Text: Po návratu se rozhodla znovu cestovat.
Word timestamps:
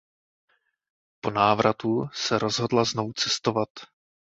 Po 1.23 1.29
návratu 1.31 2.09
se 2.13 2.39
rozhodla 2.39 2.83
znovu 2.83 3.13
cestovat. 3.13 3.69